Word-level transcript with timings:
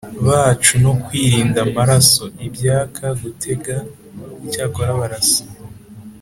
bacu 0.27 0.73
no 0.83 0.93
kwirinda 1.03 1.59
amaraso 1.67 2.23
Ibyaka 2.47 3.05
Gutega 3.21 3.75
Icyakora 4.45 4.91
barasa 4.99 5.43